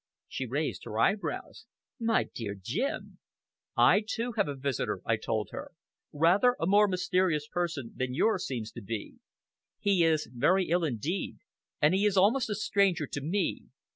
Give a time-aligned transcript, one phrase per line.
[0.27, 1.67] She raised her eyebrows.
[1.99, 3.19] "My dear Jim!"
[3.77, 5.73] "I, too, have a visitor," I told her;
[6.11, 9.17] "rather a more mysterious person than yours seems to be.
[9.79, 11.37] He is very ill indeed;
[11.79, 13.65] and he is almost a stranger to me.